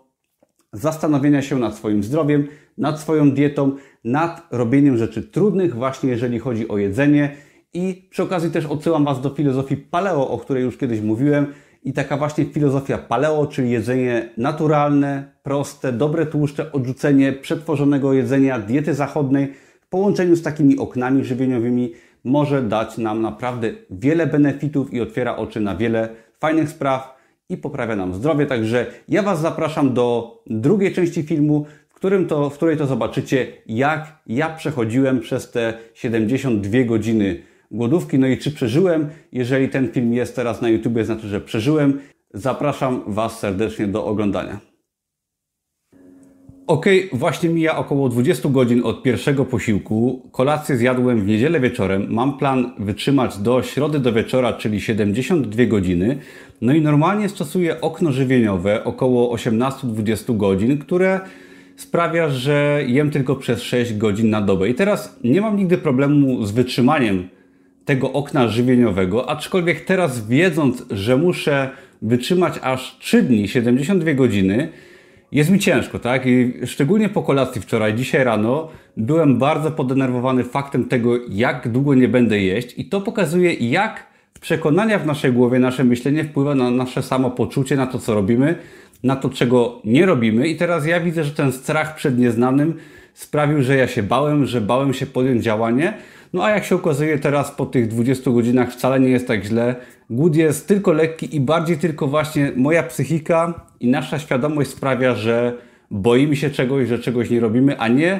zastanowienia 0.77 1.41
się 1.41 1.59
nad 1.59 1.75
swoim 1.75 2.03
zdrowiem, 2.03 2.47
nad 2.77 2.99
swoją 2.99 3.31
dietą, 3.31 3.75
nad 4.03 4.47
robieniem 4.51 4.97
rzeczy 4.97 5.23
trudnych, 5.23 5.75
właśnie 5.75 6.09
jeżeli 6.09 6.39
chodzi 6.39 6.67
o 6.67 6.77
jedzenie. 6.77 7.35
I 7.73 8.07
przy 8.09 8.23
okazji 8.23 8.51
też 8.51 8.65
odsyłam 8.65 9.05
Was 9.05 9.21
do 9.21 9.29
filozofii 9.29 9.77
paleo, 9.77 10.29
o 10.29 10.37
której 10.37 10.63
już 10.63 10.77
kiedyś 10.77 11.01
mówiłem 11.01 11.53
i 11.83 11.93
taka 11.93 12.17
właśnie 12.17 12.45
filozofia 12.45 12.97
paleo, 12.97 13.47
czyli 13.47 13.69
jedzenie 13.69 14.29
naturalne, 14.37 15.31
proste, 15.43 15.93
dobre 15.93 16.25
tłuszcze, 16.25 16.71
odrzucenie 16.71 17.33
przetworzonego 17.33 18.13
jedzenia, 18.13 18.59
diety 18.59 18.93
zachodniej 18.93 19.53
w 19.81 19.87
połączeniu 19.89 20.35
z 20.35 20.41
takimi 20.41 20.77
oknami 20.77 21.23
żywieniowymi 21.23 21.93
może 22.23 22.61
dać 22.61 22.97
nam 22.97 23.21
naprawdę 23.21 23.71
wiele 23.91 24.27
benefitów 24.27 24.93
i 24.93 25.01
otwiera 25.01 25.35
oczy 25.35 25.59
na 25.59 25.75
wiele 25.75 26.09
fajnych 26.39 26.69
spraw 26.69 27.16
i 27.49 27.57
poprawia 27.57 27.95
nam 27.95 28.13
zdrowie. 28.13 28.45
Także 28.45 28.85
ja 29.09 29.23
Was 29.23 29.41
zapraszam 29.41 29.93
do 29.93 30.37
drugiej 30.47 30.93
części 30.93 31.23
filmu, 31.23 31.65
w 31.89 31.93
którym 31.93 32.27
to, 32.27 32.49
w 32.49 32.53
której 32.53 32.77
to 32.77 32.85
zobaczycie, 32.85 33.47
jak 33.65 34.19
ja 34.27 34.49
przechodziłem 34.49 35.19
przez 35.19 35.51
te 35.51 35.73
72 35.93 36.83
godziny 36.83 37.43
głodówki. 37.71 38.19
No 38.19 38.27
i 38.27 38.37
czy 38.37 38.51
przeżyłem? 38.51 39.09
Jeżeli 39.31 39.69
ten 39.69 39.91
film 39.91 40.13
jest 40.13 40.35
teraz 40.35 40.61
na 40.61 40.69
YouTube, 40.69 41.03
znaczy, 41.03 41.27
że 41.27 41.41
przeżyłem. 41.41 41.99
Zapraszam 42.33 43.03
Was 43.07 43.39
serdecznie 43.39 43.87
do 43.87 44.05
oglądania. 44.05 44.59
Ok, 46.67 46.85
właśnie 47.13 47.49
mija 47.49 47.77
około 47.77 48.09
20 48.09 48.49
godzin 48.49 48.81
od 48.83 49.03
pierwszego 49.03 49.45
posiłku. 49.45 50.21
Kolację 50.31 50.77
zjadłem 50.77 51.21
w 51.21 51.27
niedzielę 51.27 51.59
wieczorem. 51.59 52.07
Mam 52.09 52.37
plan 52.37 52.71
wytrzymać 52.79 53.37
do 53.37 53.63
środy 53.63 53.99
do 53.99 54.13
wieczora, 54.13 54.53
czyli 54.53 54.81
72 54.81 55.65
godziny. 55.65 56.17
No 56.61 56.73
i 56.73 56.81
normalnie 56.81 57.29
stosuję 57.29 57.81
okno 57.81 58.11
żywieniowe 58.11 58.83
około 58.83 59.35
18-20 59.35 60.37
godzin, 60.37 60.77
które 60.77 61.19
sprawia, 61.75 62.29
że 62.29 62.81
jem 62.87 63.11
tylko 63.11 63.35
przez 63.35 63.61
6 63.61 63.93
godzin 63.93 64.29
na 64.29 64.41
dobę. 64.41 64.69
I 64.69 64.73
teraz 64.73 65.19
nie 65.23 65.41
mam 65.41 65.57
nigdy 65.57 65.77
problemu 65.77 66.45
z 66.45 66.51
wytrzymaniem 66.51 67.29
tego 67.85 68.13
okna 68.13 68.47
żywieniowego, 68.47 69.29
aczkolwiek 69.29 69.85
teraz 69.85 70.27
wiedząc, 70.27 70.85
że 70.91 71.17
muszę 71.17 71.69
wytrzymać 72.01 72.59
aż 72.61 72.97
3 72.99 73.21
dni, 73.21 73.47
72 73.47 74.13
godziny, 74.13 74.69
jest 75.31 75.49
mi 75.49 75.59
ciężko, 75.59 75.99
tak? 75.99 76.25
I 76.25 76.53
szczególnie 76.65 77.09
po 77.09 77.23
kolacji 77.23 77.61
wczoraj, 77.61 77.93
dzisiaj 77.93 78.23
rano, 78.23 78.69
byłem 78.97 79.37
bardzo 79.37 79.71
podenerwowany 79.71 80.43
faktem 80.43 80.85
tego, 80.85 81.17
jak 81.29 81.71
długo 81.71 81.95
nie 81.95 82.07
będę 82.07 82.39
jeść, 82.39 82.73
i 82.77 82.85
to 82.85 83.01
pokazuje, 83.01 83.53
jak 83.53 84.07
przekonania 84.41 84.99
w 84.99 85.05
naszej 85.05 85.33
głowie, 85.33 85.59
nasze 85.59 85.83
myślenie 85.83 86.23
wpływa 86.23 86.55
na 86.55 86.71
nasze 86.71 87.03
samopoczucie, 87.03 87.75
na 87.75 87.87
to, 87.87 87.99
co 87.99 88.13
robimy, 88.13 88.55
na 89.03 89.15
to, 89.15 89.29
czego 89.29 89.81
nie 89.85 90.05
robimy. 90.05 90.47
I 90.47 90.55
teraz 90.55 90.85
ja 90.85 90.99
widzę, 90.99 91.23
że 91.23 91.31
ten 91.31 91.51
strach 91.51 91.95
przed 91.95 92.19
nieznanym 92.19 92.73
sprawił, 93.17 93.61
że 93.61 93.75
ja 93.75 93.87
się 93.87 94.03
bałem, 94.03 94.45
że 94.45 94.61
bałem 94.61 94.93
się 94.93 95.05
podjąć 95.05 95.43
działanie. 95.43 95.93
No 96.33 96.45
a 96.45 96.49
jak 96.49 96.65
się 96.65 96.75
okazuje 96.75 97.19
teraz 97.19 97.51
po 97.51 97.65
tych 97.65 97.87
20 97.87 98.31
godzinach 98.31 98.71
wcale 98.71 98.99
nie 98.99 99.09
jest 99.09 99.27
tak 99.27 99.43
źle. 99.43 99.75
Głód 100.09 100.35
jest 100.35 100.67
tylko 100.67 100.93
lekki 100.93 101.35
i 101.35 101.39
bardziej 101.39 101.77
tylko 101.77 102.07
właśnie 102.07 102.51
moja 102.55 102.83
psychika 102.83 103.65
i 103.79 103.87
nasza 103.87 104.19
świadomość 104.19 104.69
sprawia, 104.69 105.15
że 105.15 105.57
boimy 105.91 106.35
się 106.35 106.49
czegoś, 106.49 106.87
że 106.87 106.99
czegoś 106.99 107.29
nie 107.29 107.39
robimy, 107.39 107.79
a 107.79 107.87
nie 107.87 108.19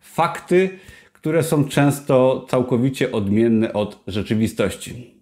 fakty, 0.00 0.70
które 1.12 1.42
są 1.42 1.64
często 1.64 2.46
całkowicie 2.48 3.12
odmienne 3.12 3.72
od 3.72 4.02
rzeczywistości. 4.06 5.14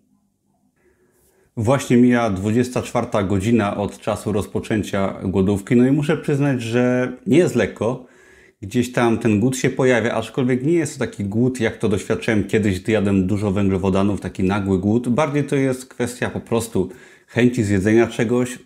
Właśnie 1.56 1.96
mija 1.96 2.30
24 2.30 3.06
godzina 3.28 3.76
od 3.76 3.98
czasu 3.98 4.32
rozpoczęcia 4.32 5.14
głodówki, 5.22 5.76
no 5.76 5.86
i 5.86 5.92
muszę 5.92 6.16
przyznać, 6.16 6.62
że 6.62 7.12
nie 7.26 7.38
jest 7.38 7.54
lekko. 7.54 8.13
Gdzieś 8.62 8.92
tam 8.92 9.18
ten 9.18 9.40
głód 9.40 9.56
się 9.56 9.70
pojawia, 9.70 10.12
aczkolwiek 10.14 10.64
nie 10.64 10.72
jest 10.72 10.98
to 10.98 11.06
taki 11.06 11.24
głód, 11.24 11.60
jak 11.60 11.76
to 11.76 11.88
doświadczyłem 11.88 12.44
kiedyś, 12.44 12.80
gdy 12.80 12.92
jadłem 12.92 13.26
dużo 13.26 13.50
węglowodanów, 13.50 14.20
taki 14.20 14.44
nagły 14.44 14.78
głód. 14.78 15.08
Bardziej 15.08 15.44
to 15.44 15.56
jest 15.56 15.86
kwestia 15.86 16.30
po 16.30 16.40
prostu 16.40 16.90
chęci 17.26 17.64
zjedzenia 17.64 18.06
czegoś, 18.06 18.58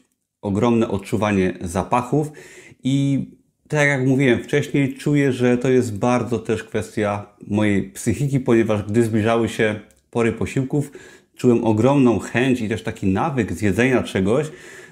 ogromne 0.43 0.89
odczuwanie 0.89 1.59
zapachów 1.61 2.33
i 2.85 3.27
tak 3.69 3.89
jak 3.89 4.07
mówiłem 4.07 4.45
wcześniej, 4.45 4.95
czuję, 4.95 5.33
że 5.33 5.59
to 5.59 5.69
jest 5.71 5.99
bardzo 5.99 6.39
też 6.39 6.65
kwestia 6.65 7.27
mojej 7.47 7.83
psychiki, 7.83 8.41
ponieważ 8.41 8.83
gdy 8.83 9.03
zbliżały 9.03 9.49
się 9.49 9.81
pory 10.11 10.33
posiłków, 10.33 10.93
czułem 11.37 11.65
ogromną 11.65 12.19
chęć 12.19 12.61
i 12.61 12.69
też 12.69 12.83
taki 12.83 13.07
nawyk 13.07 13.53
zjedzenia 13.53 14.03
czegoś. 14.03 14.47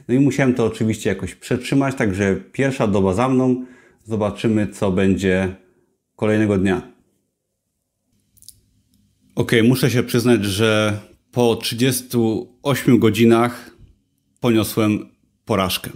No 0.08 0.14
i 0.14 0.18
musiałem 0.20 0.54
to 0.54 0.64
oczywiście 0.64 1.10
jakoś 1.10 1.34
przetrzymać, 1.34 1.94
także 1.94 2.36
pierwsza 2.52 2.86
doba 2.86 3.14
za 3.14 3.28
mną. 3.28 3.64
Zobaczymy, 4.06 4.68
co 4.68 4.92
będzie 4.92 5.56
kolejnego 6.16 6.58
dnia. 6.58 6.82
Ok, 9.34 9.52
muszę 9.64 9.90
się 9.90 10.02
przyznać, 10.02 10.44
że 10.44 11.00
po 11.32 11.56
38 11.56 12.98
godzinach 12.98 13.70
poniosłem 14.40 15.08
porażkę. 15.44 15.90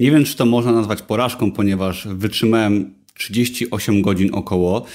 Nie 0.00 0.10
wiem, 0.10 0.24
czy 0.24 0.36
to 0.36 0.46
można 0.46 0.72
nazwać 0.72 1.02
porażką, 1.02 1.52
ponieważ 1.52 2.08
wytrzymałem 2.08 2.94
38 3.14 4.02
godzin 4.02 4.28
około. 4.32 4.86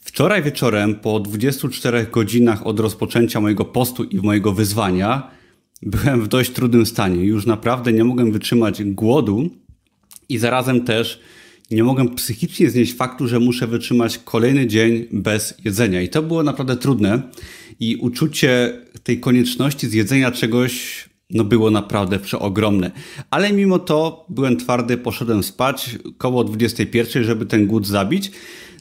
Wczoraj 0.00 0.42
wieczorem, 0.42 0.94
po 0.94 1.20
24 1.20 2.06
godzinach 2.12 2.66
od 2.66 2.80
rozpoczęcia 2.80 3.40
mojego 3.40 3.64
postu 3.64 4.04
i 4.04 4.16
mojego 4.16 4.52
wyzwania, 4.52 5.30
byłem 5.82 6.22
w 6.22 6.28
dość 6.28 6.50
trudnym 6.50 6.86
stanie. 6.86 7.24
Już 7.24 7.46
naprawdę 7.46 7.92
nie 7.92 8.04
mogłem 8.04 8.32
wytrzymać 8.32 8.84
głodu 8.84 9.50
i 10.28 10.38
zarazem 10.38 10.84
też 10.84 11.20
nie 11.70 11.84
mogłem 11.84 12.14
psychicznie 12.14 12.70
znieść 12.70 12.94
faktu, 12.94 13.28
że 13.28 13.40
muszę 13.40 13.66
wytrzymać 13.66 14.18
kolejny 14.18 14.66
dzień 14.66 15.06
bez 15.12 15.54
jedzenia. 15.64 16.02
I 16.02 16.08
to 16.08 16.22
było 16.22 16.42
naprawdę 16.42 16.76
trudne. 16.76 17.22
I 17.80 17.96
uczucie 17.96 18.80
tej 19.02 19.20
konieczności 19.20 19.88
zjedzenia 19.88 20.30
czegoś 20.30 21.04
no 21.30 21.44
było 21.44 21.70
naprawdę 21.70 22.18
przeogromne. 22.18 22.90
Ale 23.30 23.52
mimo 23.52 23.78
to 23.78 24.26
byłem 24.28 24.56
twardy, 24.56 24.96
poszedłem 24.96 25.42
spać 25.42 25.98
koło 26.18 26.44
21, 26.44 27.24
żeby 27.24 27.46
ten 27.46 27.66
głód 27.66 27.86
zabić. 27.86 28.30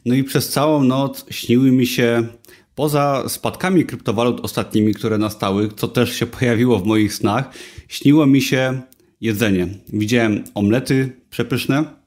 No 0.05 0.15
i 0.15 0.23
przez 0.23 0.49
całą 0.49 0.83
noc 0.83 1.25
śniły 1.29 1.71
mi 1.71 1.87
się, 1.87 2.27
poza 2.75 3.23
spadkami 3.27 3.85
kryptowalut 3.85 4.39
ostatnimi, 4.39 4.93
które 4.93 5.17
nastały, 5.17 5.69
co 5.75 5.87
też 5.87 6.15
się 6.15 6.25
pojawiło 6.39 6.79
w 6.79 6.85
moich 6.85 7.13
snach, 7.13 7.49
śniło 7.87 8.25
mi 8.25 8.41
się 8.41 8.81
jedzenie. 9.21 9.67
Widziałem 9.93 10.43
omlety 10.55 11.21
przepyszne 11.29 11.98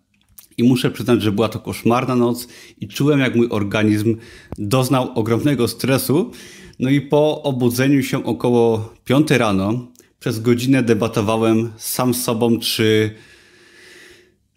i 0.59 0.65
muszę 0.65 0.91
przyznać, 0.91 1.23
że 1.23 1.33
była 1.33 1.49
to 1.49 1.59
koszmarna 1.59 2.17
noc 2.17 2.49
i 2.81 2.89
czułem, 2.89 3.21
jak 3.21 3.35
mój 3.37 3.49
organizm 3.51 4.17
doznał 4.59 5.11
ogromnego 5.15 5.69
stresu. 5.69 6.31
No 6.79 6.91
i 6.91 7.01
po 7.01 7.43
obudzeniu 7.43 8.03
się 8.03 8.25
około 8.25 8.95
5 9.05 9.31
rano, 9.31 9.87
przez 10.21 10.41
godzinę 10.41 10.83
debatowałem 10.83 11.73
sam 11.77 12.15
z 12.15 12.25
sobą, 12.25 12.59
czy 12.59 13.15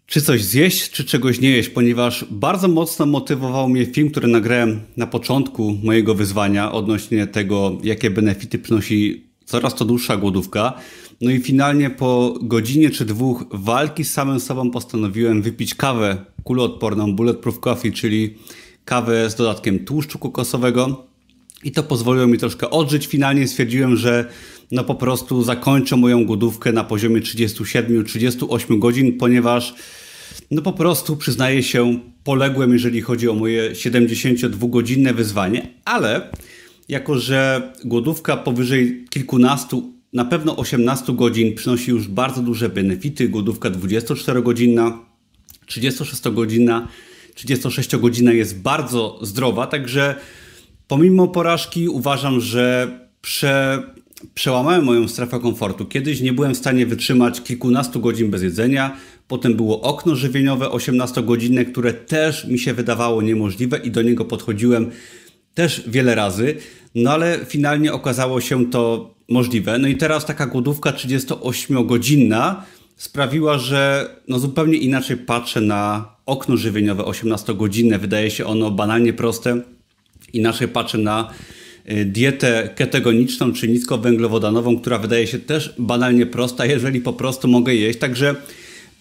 czy 0.06 0.22
coś 0.22 0.44
zjeść, 0.44 0.90
czy 0.90 1.04
czegoś 1.04 1.40
nie 1.40 1.50
jeść, 1.50 1.68
ponieważ 1.68 2.24
bardzo 2.30 2.68
mocno 2.68 3.06
motywował 3.06 3.68
mnie 3.68 3.86
film, 3.86 4.10
który 4.10 4.28
nagrałem 4.28 4.80
na 4.96 5.06
początku 5.06 5.76
mojego 5.82 6.14
wyzwania 6.14 6.72
odnośnie 6.72 7.26
tego, 7.26 7.78
jakie 7.82 8.10
benefity 8.10 8.58
przynosi 8.58 9.26
coraz 9.44 9.74
to 9.74 9.84
dłuższa 9.84 10.16
głodówka. 10.16 10.72
No 11.20 11.30
i 11.30 11.40
finalnie 11.40 11.90
po 11.90 12.38
godzinie 12.42 12.90
czy 12.90 13.04
dwóch 13.04 13.44
walki 13.50 14.04
z 14.04 14.12
samym 14.12 14.40
sobą 14.40 14.70
postanowiłem 14.70 15.42
wypić 15.42 15.74
kawę 15.74 16.24
kuloodporną 16.44 17.16
Bulletproof 17.16 17.60
Coffee, 17.60 17.92
czyli 17.92 18.34
kawę 18.84 19.30
z 19.30 19.34
dodatkiem 19.34 19.84
tłuszczu 19.84 20.18
kokosowego. 20.18 21.06
I 21.64 21.72
to 21.72 21.82
pozwoliło 21.82 22.26
mi 22.26 22.38
troszkę 22.38 22.70
odżyć. 22.70 23.06
Finalnie 23.06 23.48
stwierdziłem, 23.48 23.96
że 23.96 24.28
no 24.70 24.84
po 24.84 24.94
prostu 24.94 25.42
zakończę 25.42 25.96
moją 25.96 26.24
głodówkę 26.24 26.72
na 26.72 26.84
poziomie 26.84 27.20
37-38 27.20 28.78
godzin, 28.78 29.18
ponieważ 29.18 29.74
no 30.50 30.62
po 30.62 30.72
prostu 30.72 31.16
przyznaję 31.16 31.62
się, 31.62 32.00
poległem, 32.24 32.72
jeżeli 32.72 33.00
chodzi 33.00 33.28
o 33.28 33.34
moje 33.34 33.70
72-godzinne 33.70 35.14
wyzwanie, 35.14 35.68
ale 35.84 36.30
jako, 36.88 37.18
że 37.18 37.72
głodówka 37.84 38.36
powyżej 38.36 39.04
kilkunastu, 39.10 39.95
na 40.12 40.24
pewno 40.24 40.56
18 40.56 41.12
godzin 41.12 41.54
przynosi 41.54 41.90
już 41.90 42.08
bardzo 42.08 42.42
duże 42.42 42.68
benefity, 42.68 43.28
głodówka 43.28 43.70
24-godzinna, 43.70 44.98
36-godzinna, 45.66 46.86
36 47.34 47.96
godzina 47.96 48.32
jest 48.32 48.60
bardzo 48.60 49.18
zdrowa, 49.22 49.66
także 49.66 50.14
pomimo 50.88 51.28
porażki 51.28 51.88
uważam, 51.88 52.40
że 52.40 52.88
prze 53.20 53.82
przełamałem 54.34 54.84
moją 54.84 55.08
strefę 55.08 55.40
komfortu. 55.40 55.86
Kiedyś 55.86 56.20
nie 56.20 56.32
byłem 56.32 56.54
w 56.54 56.58
stanie 56.58 56.86
wytrzymać 56.86 57.42
kilkunastu 57.42 58.00
godzin 58.00 58.30
bez 58.30 58.42
jedzenia. 58.42 58.96
Potem 59.28 59.54
było 59.54 59.80
okno 59.80 60.16
żywieniowe 60.16 60.66
18-godzinne, 60.66 61.64
które 61.64 61.92
też 61.92 62.44
mi 62.44 62.58
się 62.58 62.74
wydawało 62.74 63.22
niemożliwe 63.22 63.78
i 63.78 63.90
do 63.90 64.02
niego 64.02 64.24
podchodziłem 64.24 64.90
też 65.56 65.82
wiele 65.86 66.14
razy. 66.14 66.56
No 66.94 67.10
ale 67.10 67.38
finalnie 67.46 67.92
okazało 67.92 68.40
się 68.40 68.70
to 68.70 69.14
możliwe. 69.28 69.78
No 69.78 69.88
i 69.88 69.96
teraz 69.96 70.26
taka 70.26 70.46
głodówka 70.46 70.90
38-godzinna 70.90 72.62
sprawiła, 72.96 73.58
że 73.58 74.08
no 74.28 74.38
zupełnie 74.38 74.78
inaczej 74.78 75.16
patrzę 75.16 75.60
na 75.60 76.08
okno 76.26 76.56
żywieniowe 76.56 77.02
18-godzinne. 77.02 77.98
Wydaje 77.98 78.30
się 78.30 78.46
ono 78.46 78.70
banalnie 78.70 79.12
proste. 79.12 79.60
Inaczej 80.32 80.68
patrzę 80.68 80.98
na 80.98 81.30
Y, 81.90 82.04
dietę 82.04 82.70
ketogeniczną 82.76 83.52
czy 83.52 83.68
niskowęglowodanową, 83.68 84.78
która 84.78 84.98
wydaje 84.98 85.26
się 85.26 85.38
też 85.38 85.74
banalnie 85.78 86.26
prosta, 86.26 86.66
jeżeli 86.76 87.00
po 87.00 87.12
prostu 87.12 87.48
mogę 87.48 87.74
jeść. 87.74 87.98
Także 87.98 88.34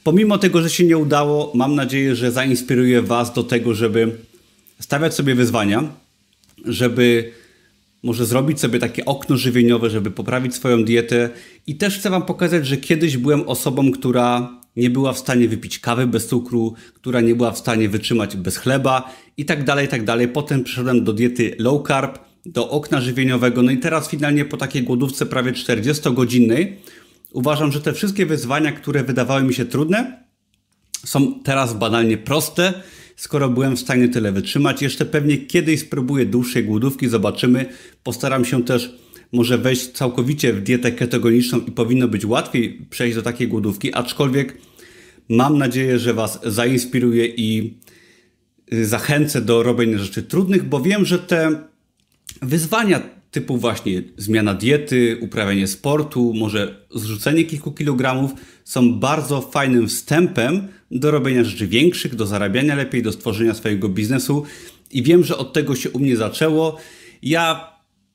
pomimo 0.03 0.37
tego, 0.37 0.61
że 0.61 0.69
się 0.69 0.83
nie 0.83 0.97
udało, 0.97 1.51
mam 1.55 1.75
nadzieję, 1.75 2.15
że 2.15 2.31
zainspiruję 2.31 3.01
Was 3.01 3.33
do 3.33 3.43
tego, 3.43 3.73
żeby 3.73 4.11
stawiać 4.79 5.13
sobie 5.13 5.35
wyzwania, 5.35 5.83
żeby 6.65 7.31
może 8.03 8.25
zrobić 8.25 8.59
sobie 8.59 8.79
takie 8.79 9.05
okno 9.05 9.37
żywieniowe, 9.37 9.89
żeby 9.89 10.11
poprawić 10.11 10.55
swoją 10.55 10.83
dietę. 10.83 11.29
I 11.67 11.75
też 11.75 11.99
chcę 11.99 12.09
Wam 12.09 12.25
pokazać, 12.25 12.67
że 12.67 12.77
kiedyś 12.77 13.17
byłem 13.17 13.49
osobą, 13.49 13.91
która 13.91 14.59
nie 14.75 14.89
była 14.89 15.13
w 15.13 15.17
stanie 15.17 15.47
wypić 15.47 15.79
kawy 15.79 16.07
bez 16.07 16.27
cukru, 16.27 16.73
która 16.93 17.21
nie 17.21 17.35
była 17.35 17.51
w 17.51 17.57
stanie 17.57 17.89
wytrzymać 17.89 18.35
bez 18.35 18.57
chleba 18.57 19.15
i 19.37 19.45
tak 19.45 19.63
dalej, 19.63 19.85
i 19.85 19.89
tak 19.89 20.03
dalej. 20.03 20.27
Potem 20.27 20.63
przeszedłem 20.63 21.03
do 21.03 21.13
diety 21.13 21.55
low 21.59 21.87
carb, 21.87 22.19
do 22.45 22.69
okna 22.69 23.01
żywieniowego. 23.01 23.61
No 23.61 23.71
i 23.71 23.77
teraz 23.77 24.09
finalnie 24.09 24.45
po 24.45 24.57
takiej 24.57 24.83
głodówce 24.83 25.25
prawie 25.25 25.51
40-godzinnej 25.51 26.67
uważam, 27.31 27.71
że 27.71 27.81
te 27.81 27.93
wszystkie 27.93 28.25
wyzwania, 28.25 28.71
które 28.71 29.03
wydawały 29.03 29.43
mi 29.43 29.53
się 29.53 29.65
trudne, 29.65 30.23
są 31.05 31.39
teraz 31.43 31.73
banalnie 31.73 32.17
proste, 32.17 32.73
skoro 33.15 33.49
byłem 33.49 33.75
w 33.75 33.79
stanie 33.79 34.09
tyle 34.09 34.31
wytrzymać. 34.31 34.81
Jeszcze 34.81 35.05
pewnie 35.05 35.37
kiedyś 35.37 35.79
spróbuję 35.79 36.25
dłuższej 36.25 36.63
głodówki, 36.63 37.07
zobaczymy. 37.07 37.65
Postaram 38.03 38.45
się 38.45 38.63
też 38.63 38.95
może 39.31 39.57
wejść 39.57 39.91
całkowicie 39.91 40.53
w 40.53 40.61
dietę 40.61 40.91
ketogeniczną 40.91 41.59
i 41.59 41.71
powinno 41.71 42.07
być 42.07 42.25
łatwiej 42.25 42.85
przejść 42.89 43.15
do 43.15 43.21
takiej 43.21 43.47
głodówki, 43.47 43.93
aczkolwiek 43.93 44.57
mam 45.29 45.57
nadzieję, 45.57 45.99
że 45.99 46.13
Was 46.13 46.39
zainspiruje 46.43 47.25
i 47.25 47.77
y, 48.73 48.85
zachęcę 48.85 49.41
do 49.41 49.63
robienia 49.63 49.97
rzeczy 49.97 50.23
trudnych, 50.23 50.63
bo 50.63 50.81
wiem, 50.81 51.05
że 51.05 51.19
te 51.19 51.63
wyzwania 52.41 52.99
typu 53.35 53.57
właśnie 53.57 54.03
zmiana 54.17 54.53
diety, 54.53 55.17
uprawianie 55.21 55.67
sportu, 55.67 56.33
może 56.33 56.85
zrzucenie 56.95 57.43
kilku 57.43 57.71
kilogramów 57.71 58.31
są 58.63 58.99
bardzo 58.99 59.41
fajnym 59.41 59.87
wstępem 59.87 60.67
do 60.91 61.11
robienia 61.11 61.43
rzeczy 61.43 61.67
większych, 61.67 62.15
do 62.15 62.25
zarabiania 62.25 62.75
lepiej, 62.75 63.03
do 63.03 63.11
stworzenia 63.11 63.53
swojego 63.53 63.89
biznesu 63.89 64.43
i 64.91 65.03
wiem, 65.03 65.23
że 65.23 65.37
od 65.37 65.53
tego 65.53 65.75
się 65.75 65.89
u 65.89 65.99
mnie 65.99 66.17
zaczęło. 66.17 66.77
Ja 67.21 67.69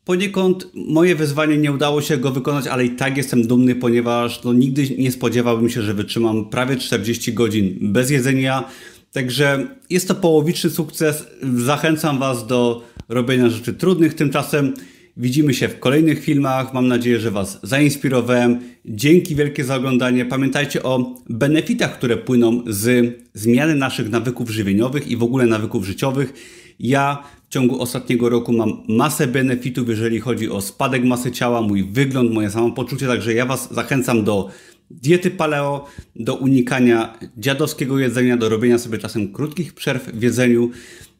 poniekąd 0.04 0.66
moje 0.74 1.14
wyzwanie 1.14 1.58
nie 1.58 1.72
udało 1.72 2.02
się 2.02 2.16
go 2.16 2.30
wykonać, 2.30 2.66
ale 2.66 2.84
i 2.84 2.90
tak 2.90 3.16
jestem 3.16 3.46
dumny, 3.46 3.74
ponieważ 3.74 4.44
no, 4.44 4.52
nigdy 4.52 4.96
nie 4.98 5.12
spodziewałbym 5.12 5.70
się, 5.70 5.82
że 5.82 5.94
wytrzymam 5.94 6.50
prawie 6.50 6.76
40 6.76 7.32
godzin 7.32 7.78
bez 7.80 8.10
jedzenia. 8.10 8.64
Także 9.12 9.66
jest 9.90 10.08
to 10.08 10.14
połowiczny 10.14 10.70
sukces. 10.70 11.26
Zachęcam 11.56 12.18
Was 12.18 12.46
do 12.46 12.82
robienia 13.08 13.48
rzeczy 13.50 13.74
trudnych. 13.74 14.14
Tymczasem 14.14 14.74
widzimy 15.16 15.54
się 15.54 15.68
w 15.68 15.78
kolejnych 15.78 16.24
filmach. 16.24 16.74
Mam 16.74 16.88
nadzieję, 16.88 17.20
że 17.20 17.30
Was 17.30 17.60
zainspirowałem. 17.62 18.60
Dzięki 18.84 19.34
wielkie 19.36 19.64
za 19.64 19.76
oglądanie. 19.76 20.24
Pamiętajcie 20.24 20.82
o 20.82 21.14
benefitach, 21.28 21.98
które 21.98 22.16
płyną 22.16 22.62
z 22.66 23.14
zmiany 23.34 23.74
naszych 23.74 24.10
nawyków 24.10 24.50
żywieniowych 24.50 25.08
i 25.08 25.16
w 25.16 25.22
ogóle 25.22 25.46
nawyków 25.46 25.84
życiowych. 25.84 26.34
Ja 26.78 27.22
w 27.48 27.52
ciągu 27.52 27.82
ostatniego 27.82 28.28
roku 28.28 28.52
mam 28.52 28.82
masę 28.88 29.26
benefitów, 29.26 29.88
jeżeli 29.88 30.20
chodzi 30.20 30.50
o 30.50 30.60
spadek 30.60 31.04
masy 31.04 31.32
ciała, 31.32 31.62
mój 31.62 31.84
wygląd, 31.84 32.32
moje 32.32 32.50
samopoczucie, 32.50 33.06
także 33.06 33.34
ja 33.34 33.46
Was 33.46 33.74
zachęcam 33.74 34.24
do 34.24 34.50
diety 34.90 35.30
paleo, 35.30 35.86
do 36.16 36.34
unikania 36.34 37.18
dziadowskiego 37.36 37.98
jedzenia, 37.98 38.36
do 38.36 38.48
robienia 38.48 38.78
sobie 38.78 38.98
czasem 38.98 39.32
krótkich 39.32 39.74
przerw 39.74 40.08
w 40.08 40.22
jedzeniu. 40.22 40.70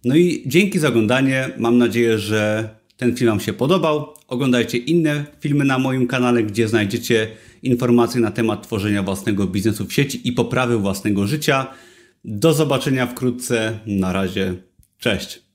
No 0.04 0.16
i 0.16 0.42
dzięki 0.47 0.78
za 0.78 0.88
oglądanie. 0.88 1.50
Mam 1.59 1.78
nadzieję, 1.78 2.18
że 2.18 2.68
ten 3.00 3.16
film 3.16 3.30
Wam 3.30 3.40
się 3.40 3.52
podobał. 3.52 4.14
Oglądajcie 4.28 4.78
inne 4.78 5.25
filmy 5.40 5.64
na 5.64 5.78
moim 5.78 6.07
kanale, 6.07 6.42
gdzie 6.42 6.69
znajdziecie 6.69 7.28
informacje 7.62 8.21
na 8.21 8.30
temat 8.30 8.62
tworzenia 8.62 9.02
własnego 9.02 9.47
biznesu 9.47 9.87
w 9.87 9.92
sieci 9.92 10.28
i 10.28 10.33
poprawy 10.33 10.78
własnego 10.78 11.26
życia. 11.26 11.66
Do 12.25 12.52
zobaczenia 12.52 13.07
wkrótce. 13.07 13.78
Na 13.87 14.12
razie. 14.12 14.54
Cześć. 14.99 15.50